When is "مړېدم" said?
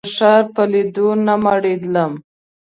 1.43-2.11